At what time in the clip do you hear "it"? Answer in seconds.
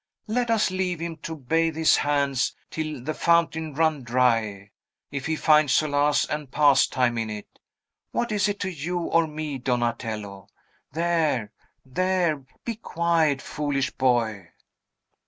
7.29-7.59, 8.49-8.59